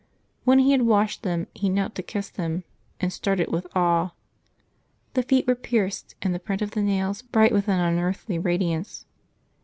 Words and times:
When 0.45 0.57
he 0.57 0.71
had 0.71 0.81
washed 0.81 1.21
them, 1.21 1.45
he 1.53 1.69
knelt 1.69 1.93
to 1.93 2.01
kiss 2.01 2.31
them, 2.31 2.63
and 2.99 3.13
started 3.13 3.51
with 3.51 3.67
awe: 3.75 4.15
the 5.13 5.21
feet 5.21 5.45
were 5.45 5.53
pierced, 5.53 6.15
and 6.23 6.33
the 6.33 6.39
print 6.39 6.63
of 6.63 6.71
the 6.71 6.81
nails 6.81 7.21
bright 7.21 7.51
with 7.51 7.67
an 7.67 7.79
unearthly 7.79 8.39
radiance. 8.39 9.05